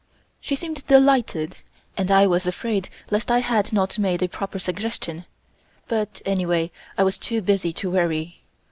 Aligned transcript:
She 0.39 0.55
seemed 0.55 0.83
delighted, 0.87 1.57
and 1.95 2.09
I 2.09 2.25
was 2.25 2.47
afraid 2.47 2.89
lest 3.11 3.29
I 3.29 3.37
had 3.41 3.71
not 3.71 3.99
made 3.99 4.23
a 4.23 4.27
proper 4.27 4.57
suggestion, 4.57 5.25
but 5.87 6.23
anyway 6.25 6.71
I 6.97 7.03
was 7.03 7.19
too 7.19 7.39
busy 7.39 7.71
to 7.73 7.91
worry. 7.91 8.41